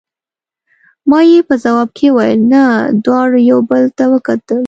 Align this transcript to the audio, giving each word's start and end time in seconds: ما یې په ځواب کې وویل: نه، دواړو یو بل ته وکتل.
ما 1.09 1.19
یې 1.29 1.39
په 1.49 1.55
ځواب 1.63 1.89
کې 1.97 2.07
وویل: 2.11 2.41
نه، 2.53 2.63
دواړو 3.03 3.39
یو 3.51 3.59
بل 3.69 3.83
ته 3.97 4.03
وکتل. 4.13 4.59